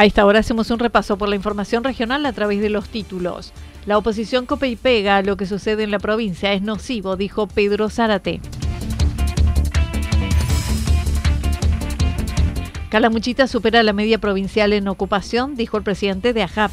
[0.00, 3.52] A esta hora hacemos un repaso por la información regional a través de los títulos.
[3.84, 7.46] La oposición cope y pega a lo que sucede en la provincia es nocivo, dijo
[7.46, 8.40] Pedro Zárate.
[12.88, 16.70] Calamuchita supera la media provincial en ocupación, dijo el presidente de AJAP.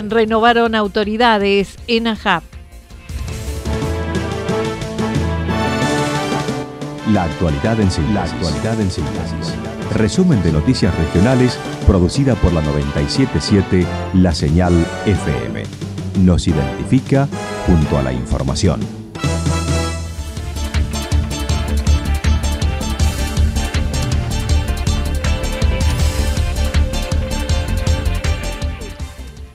[0.00, 2.57] Renovaron autoridades en AJAP.
[7.18, 8.14] La actualidad en síntesis.
[8.14, 9.52] La actualidad en síntesis.
[9.92, 14.72] Resumen de noticias regionales producida por la 977 La Señal
[15.04, 15.64] FM.
[16.20, 17.26] Nos identifica
[17.66, 18.78] junto a la información.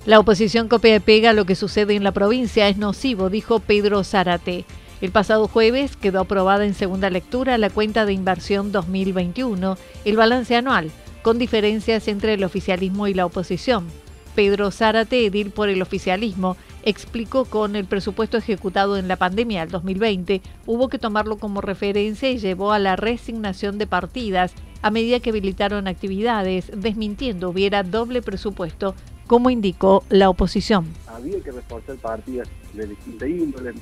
[0.06, 4.04] La oposición copia y pega lo que sucede en la provincia es nocivo, dijo Pedro
[4.04, 4.66] Zárate.
[5.04, 10.56] El pasado jueves quedó aprobada en segunda lectura la cuenta de inversión 2021, el balance
[10.56, 10.92] anual,
[11.24, 13.86] con diferencias entre el oficialismo y la oposición.
[14.34, 19.72] Pedro Zárate, edil por el oficialismo, explicó con el presupuesto ejecutado en la pandemia del
[19.72, 25.20] 2020, hubo que tomarlo como referencia y llevó a la resignación de partidas a medida
[25.20, 28.96] que habilitaron actividades, desmintiendo hubiera doble presupuesto,
[29.28, 30.86] como indicó la oposición.
[31.08, 33.74] Había que reforzar partidas de distinta índole,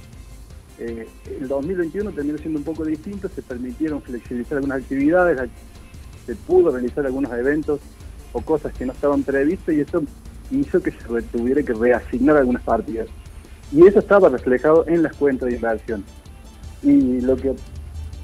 [0.83, 1.07] eh,
[1.39, 5.49] el 2021 terminó siendo un poco distinto, se permitieron flexibilizar algunas actividades,
[6.25, 7.79] se pudo realizar algunos eventos
[8.33, 10.03] o cosas que no estaban previstas y eso
[10.49, 13.07] hizo que se tuviera que reasignar algunas partidas.
[13.71, 16.03] Y eso estaba reflejado en las cuentas de inversión.
[16.81, 17.53] Y lo que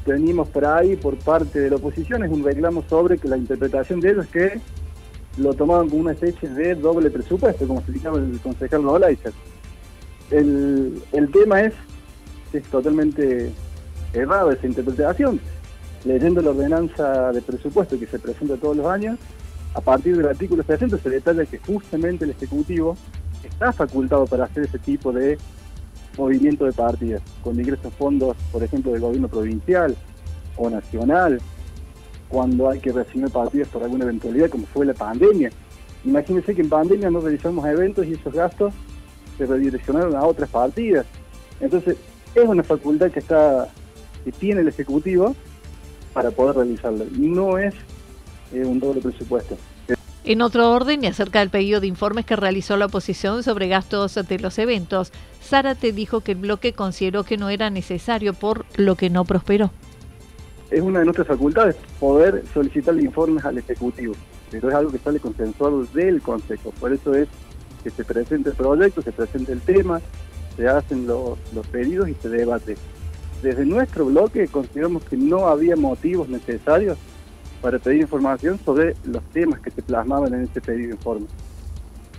[0.04, 4.00] tenemos por ahí por parte de la oposición es un reclamo sobre que la interpretación
[4.00, 4.60] de ellos es que
[5.38, 9.30] lo tomaban como una especie de doble presupuesto, como explicaba el concejal Nolaiza.
[10.32, 11.74] El, el tema es
[12.54, 13.52] es totalmente
[14.14, 15.40] errado esa interpretación.
[16.06, 19.18] Leyendo la ordenanza de presupuesto que se presenta todos los años,
[19.74, 22.96] a partir del artículo 60 se detalla que justamente el Ejecutivo
[23.44, 25.38] está facultado para hacer ese tipo de
[26.18, 29.96] movimiento de partidas, con ingresos fondos, por ejemplo, del gobierno provincial
[30.56, 31.40] o nacional,
[32.28, 35.52] cuando hay que reasignar partidas por alguna eventualidad, como fue la pandemia.
[36.04, 38.74] Imagínense que en pandemia no realizamos eventos y esos gastos
[39.38, 41.06] se redireccionaron a otras partidas.
[41.60, 41.98] Entonces,
[42.42, 43.68] es una facultad que está
[44.24, 45.36] que tiene el Ejecutivo
[46.14, 47.06] para poder realizarlo.
[47.18, 47.74] No es
[48.54, 49.58] eh, un doble presupuesto.
[50.26, 54.16] En otro orden, y acerca del pedido de informes que realizó la oposición sobre gastos
[54.16, 58.96] de los eventos, Zárate dijo que el bloque consideró que no era necesario por lo
[58.96, 59.72] que no prosperó.
[60.70, 64.16] Es una de nuestras facultades poder solicitar informes al Ejecutivo,
[64.52, 66.72] pero es algo que sale consensuado del Consejo.
[66.78, 67.30] Por eso es
[67.82, 70.02] que se presente el proyecto, se presente el tema,
[70.58, 71.38] se hacen los,
[71.72, 72.76] pedidos y se debate.
[73.42, 76.98] Desde nuestro bloque consideramos que no había motivos necesarios
[77.62, 81.28] para pedir información sobre los temas que se plasmaban en ese pedido de informe.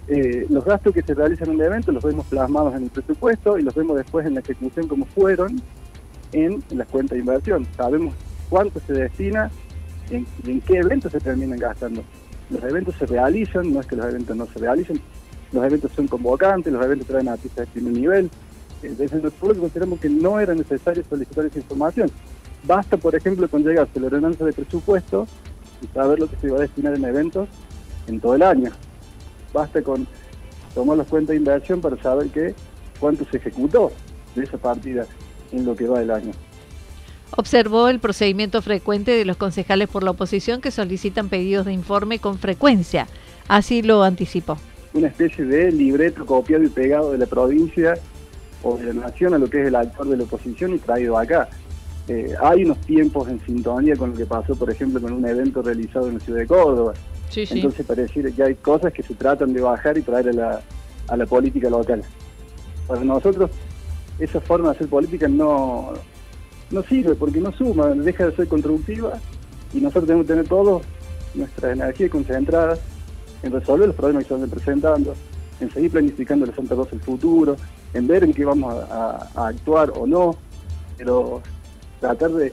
[0.07, 3.59] Eh, los gastos que se realizan en el evento los vemos plasmados en el presupuesto
[3.59, 5.61] y los vemos después en la ejecución como fueron
[6.33, 7.67] en las cuentas de inversión.
[7.77, 8.15] Sabemos
[8.49, 9.51] cuánto se destina
[10.11, 12.03] y en qué eventos se terminan gastando.
[12.51, 15.01] Los eventos se realizan, no es que los eventos no se realicen,
[15.53, 18.31] los eventos son convocantes, los eventos traen artistas de primer nivel.
[18.83, 22.11] Eh, desde el pueblo consideramos que no era necesario solicitar esa información.
[22.65, 25.27] Basta, por ejemplo, con llegarse la ordenanza de presupuesto
[25.81, 27.49] y saber lo que se va a destinar en eventos
[28.07, 28.71] en todo el año.
[29.53, 30.07] Basta con
[30.75, 32.55] tomar las cuentas de inversión para saber que
[33.01, 33.93] cuánto se ejecutó
[34.35, 35.07] de esa partida
[35.53, 36.33] en lo que va del año.
[37.37, 42.19] Observó el procedimiento frecuente de los concejales por la oposición que solicitan pedidos de informe
[42.19, 43.07] con frecuencia.
[43.49, 44.59] Así lo anticipó.
[44.99, 47.95] Una especie de libreto copiado y pegado de la provincia
[48.65, 51.17] o de la nación a lo que es el actor de la oposición y traído
[51.17, 51.49] acá.
[52.09, 55.63] Eh, hay unos tiempos en sintonía con lo que pasó, por ejemplo, con un evento
[55.63, 56.95] realizado en la ciudad de Córdoba.
[57.33, 60.61] Entonces parece que hay cosas que se tratan de bajar y traer a la,
[61.07, 62.03] a la política local.
[62.89, 63.53] Para nosotros,
[64.19, 65.93] esa forma de hacer política no,
[66.73, 69.13] no sirve porque no suma, deja de ser constructiva
[69.73, 70.83] y nosotros tenemos que tener todos
[71.37, 72.81] nuestras energías concentradas
[73.43, 75.15] en resolver los problemas que se están presentando,
[75.61, 77.57] en seguir planificando la Santa Rosa el futuro,
[77.95, 80.37] en ver en qué vamos a, actuar o no,
[80.97, 81.43] pero
[82.01, 82.53] tratar de,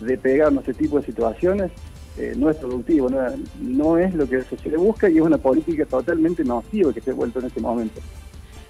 [0.00, 1.70] de pegarnos ese tipo de situaciones
[2.16, 3.10] eh, no es productivo,
[3.58, 7.10] no, es lo que la sociedad busca y es una política totalmente nociva que se
[7.10, 8.00] ha vuelto en este momento.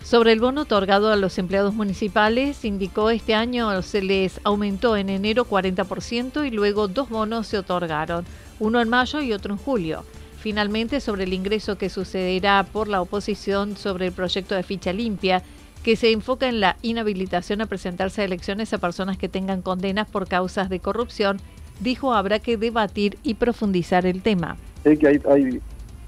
[0.03, 5.11] Sobre el bono otorgado a los empleados municipales, indicó este año se les aumentó en
[5.11, 8.25] enero 40% y luego dos bonos se otorgaron,
[8.61, 10.05] uno en mayo y otro en julio.
[10.45, 15.43] Finalmente, sobre el ingreso que sucederá por la oposición sobre el proyecto de ficha limpia,
[15.83, 20.07] que se enfoca en la inhabilitación a presentarse a elecciones a personas que tengan condenas
[20.07, 21.39] por causas de corrupción
[21.81, 24.59] dijo habrá que debatir y profundizar el tema.
[24.83, 25.63] Sé que hay,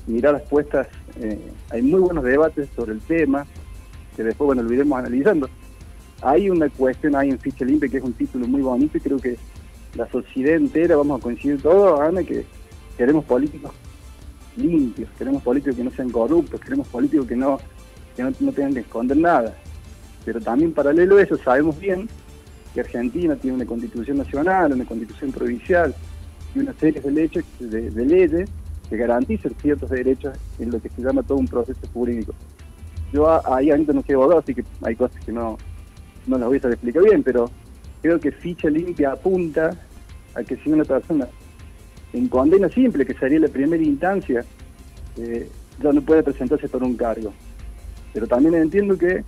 [0.06, 0.86] miradas puestas,
[1.18, 1.40] eh,
[1.70, 3.46] hay muy buenos debates sobre el tema,
[4.16, 5.48] que después bueno, lo iremos analizando.
[6.20, 9.16] Hay una cuestión ahí en Ficha Limpia que es un título muy bonito y creo
[9.16, 9.38] que
[9.94, 12.44] la sociedad entera vamos a coincidir todos, Ana, que
[12.98, 13.72] queremos políticos
[14.56, 17.58] limpios, queremos políticos que no sean corruptos, queremos políticos que no,
[18.14, 19.54] que no, no tengan que esconder nada.
[20.24, 22.08] Pero también paralelo a eso sabemos bien
[22.74, 25.94] que Argentina tiene una constitución nacional, una constitución provincial
[26.54, 28.50] y una serie de, leyes, de, leyes
[28.88, 32.34] que garantizan ciertos derechos en lo que se llama todo un proceso jurídico.
[33.12, 35.56] Yo ahí ahorita no soy abogado, así que hay cosas que no,
[36.26, 37.50] no las voy a explicar bien, pero
[38.02, 39.70] creo que ficha limpia apunta
[40.34, 41.26] a que si una persona
[42.16, 44.42] en condena simple, que sería la primera instancia,
[45.18, 45.50] eh,
[45.82, 47.32] ya no puede presentarse por un cargo.
[48.14, 49.22] Pero también entiendo que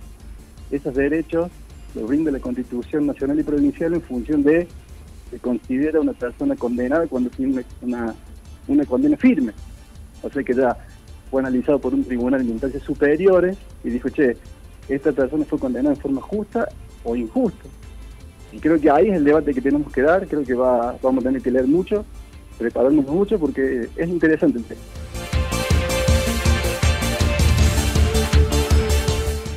[0.71, 1.51] esos derechos
[1.93, 4.67] lo brinda la Constitución Nacional y Provincial en función de
[5.29, 8.15] que considera una persona condenada cuando tiene una,
[8.67, 9.53] una condena firme.
[10.23, 10.75] O sea que ya
[11.29, 14.35] fue analizado por un tribunal de instancias superiores y dijo, che,
[14.87, 16.67] esta persona fue condenada en forma justa
[17.03, 17.65] o injusta.
[18.51, 21.23] Y creo que ahí es el debate que tenemos que dar, creo que va, vamos
[21.23, 22.03] a tener que leer mucho,
[22.59, 24.81] prepararnos mucho porque es interesante el tema.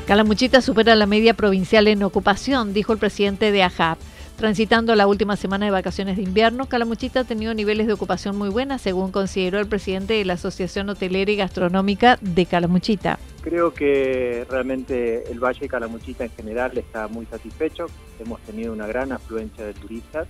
[0.06, 3.99] Calamuchita supera la media provincial en ocupación, dijo el presidente de AJAP.
[4.37, 8.49] Transitando la última semana de vacaciones de invierno, Calamuchita ha tenido niveles de ocupación muy
[8.49, 13.19] buenas, según consideró el presidente de la Asociación Hotelera y Gastronómica de Calamuchita.
[13.43, 17.87] Creo que realmente el Valle de Calamuchita en general está muy satisfecho.
[18.19, 20.26] Hemos tenido una gran afluencia de turistas,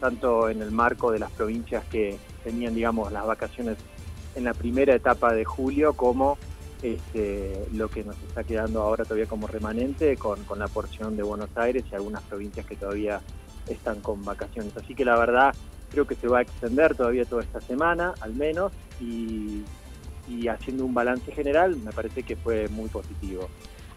[0.00, 3.76] tanto en el marco de las provincias que tenían, digamos, las vacaciones
[4.34, 6.38] en la primera etapa de julio, como
[6.82, 11.50] este, lo que nos está quedando ahora todavía como remanente con, la porción de Buenos
[11.56, 13.20] Aires y algunas provincias que todavía
[13.68, 14.76] están con vacaciones.
[14.76, 15.54] Así que la verdad
[15.90, 19.64] creo que se va a extender todavía toda esta semana, al menos, y
[20.48, 23.48] haciendo un balance general me parece que fue muy positivo.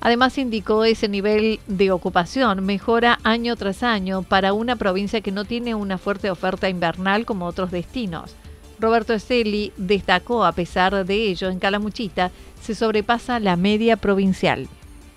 [0.01, 5.45] Además indicó ese nivel de ocupación mejora año tras año para una provincia que no
[5.45, 8.35] tiene una fuerte oferta invernal como otros destinos.
[8.79, 14.67] Roberto Esteli destacó, a pesar de ello, en Calamuchita se sobrepasa la media provincial.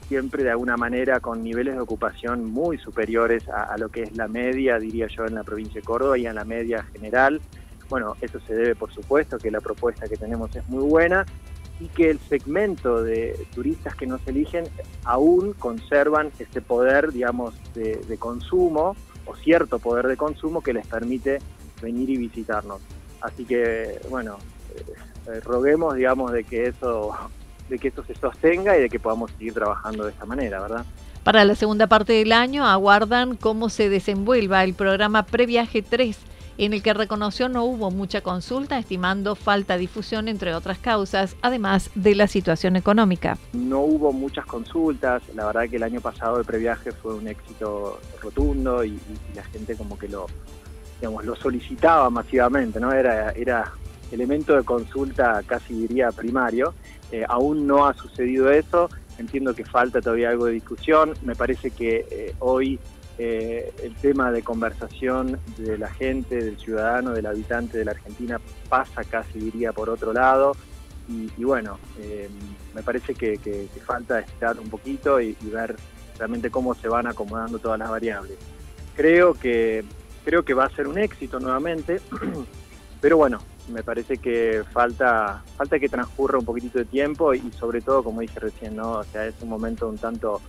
[0.07, 4.29] Siempre de alguna manera con niveles de ocupación muy superiores a, lo que es la
[4.29, 7.41] media, diría yo, en la provincia de Córdoba y en la media general.
[7.89, 11.25] Bueno, eso se debe, por supuesto, que la propuesta que tenemos es muy buena
[11.81, 14.65] y que el segmento de turistas que nos eligen
[15.05, 21.39] aún conservan ese poder, digamos, de, consumo o cierto poder de consumo que les permite
[21.83, 22.81] venir y visitarnos.
[23.21, 24.39] Así que, bueno,
[24.75, 24.85] eh,
[25.27, 27.15] eh, roguemos, digamos, de que eso
[27.69, 30.85] de que esto se sostenga y de que podamos seguir trabajando de esta manera, ¿verdad?
[31.23, 36.19] Para la segunda parte del año aguardan cómo se desenvuelva el programa Previaje 3,
[36.59, 41.91] en el que reconoció no hubo mucha consulta, estimando falta difusión, entre otras causas, además
[41.95, 43.39] de la situación económica.
[43.53, 48.01] No hubo muchas consultas, la verdad que el año pasado el previaje fue un éxito
[48.23, 50.27] rotundo y, y la gente como que lo,
[51.01, 52.93] digamos, lo solicitaba masivamente, ¿no?
[52.93, 53.73] Era, era
[54.13, 56.75] elemento de consulta casi diría primario.
[57.13, 61.71] Eh, aún no ha sucedido eso, entiendo que falta todavía algo de discusión, me parece
[61.71, 62.79] que eh, hoy
[63.19, 68.41] eh, el tema de conversación de la gente, del ciudadano, del habitante de la Argentina
[68.69, 70.57] pasa casi diría por otro lado
[71.09, 71.79] y, bueno,
[72.75, 75.77] me parece que, falta estirar un poquito y, ver
[76.19, 78.39] realmente cómo se van acomodando todas las variables.
[78.97, 79.85] Creo que,
[80.25, 82.01] creo que va a ser un éxito nuevamente,
[83.01, 87.81] pero bueno, me parece que falta, falta que transcurra un poquitito de tiempo y sobre
[87.81, 88.93] todo, como dije recién, ¿no?
[88.93, 90.41] O sea, es un momento un tanto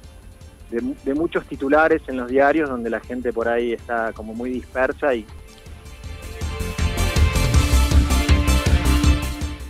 [0.70, 5.14] de, muchos titulares en los diarios donde la gente por ahí está como muy dispersa
[5.14, 5.26] y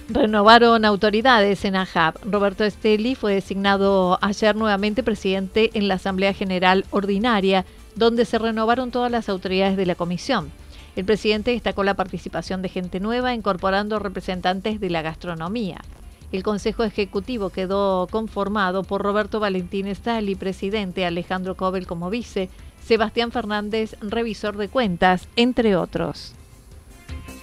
[0.07, 2.15] Renovaron autoridades en AJAB.
[2.31, 8.91] Roberto Esteli fue designado ayer nuevamente presidente en la Asamblea General Ordinaria, donde se renovaron
[8.91, 10.51] todas las autoridades de la comisión.
[10.95, 15.81] El presidente destacó la participación de gente nueva, incorporando representantes de la gastronomía.
[16.31, 22.49] El Consejo Ejecutivo quedó conformado por Roberto Valentín Estali, presidente, Alejandro Cobel como vice,
[22.83, 26.33] Sebastián Fernández, revisor de cuentas, entre otros.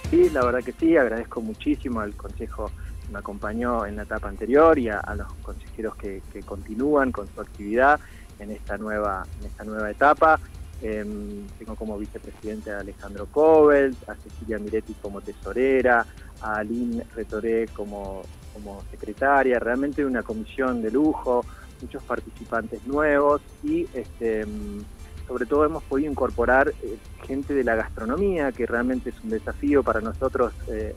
[0.09, 2.71] Sí, la verdad que sí, agradezco muchísimo al Consejo
[3.01, 7.41] que me acompañó en la etapa anterior y a, los consejeros que, continúan con su
[7.41, 7.99] actividad
[8.39, 10.39] en esta nueva, en esta nueva etapa.
[10.81, 16.05] Em, tengo como vicepresidente a Alejandro Cobel, a Cecilia Miretti como tesorera,
[16.41, 18.21] a Aline Retoré como,
[18.53, 21.45] como secretaria, realmente una comisión de lujo,
[21.81, 24.83] muchos participantes nuevos y este, em,
[25.27, 29.83] sobre todo hemos podido incorporar eh, gente de la gastronomía, que realmente es un desafío
[29.83, 30.95] para nosotros eh,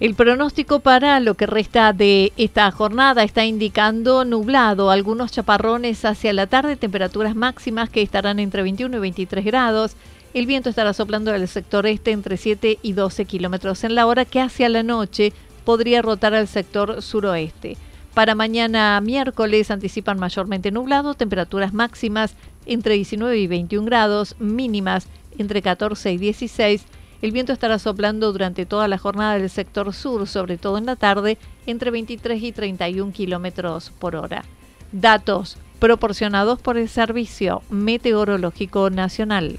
[0.00, 6.32] El pronóstico para lo que resta de esta jornada está indicando nublado, algunos chaparrones hacia
[6.32, 9.96] la tarde, temperaturas máximas que estarán entre 21 y 23 grados.
[10.34, 14.24] El viento estará soplando del sector este entre 7 y 12 kilómetros en la hora,
[14.24, 15.32] que hacia la noche
[15.64, 17.76] podría rotar al sector suroeste.
[18.14, 22.34] Para mañana miércoles anticipan mayormente nublado, temperaturas máximas
[22.66, 25.06] entre 19 y 21 grados, mínimas
[25.38, 26.84] entre 14 y 16
[27.20, 30.94] el viento estará soplando durante toda la jornada del sector sur, sobre todo en la
[30.94, 34.44] tarde, entre 23 y 31 kilómetros por hora.
[34.92, 39.58] Datos proporcionados por el Servicio Meteorológico Nacional.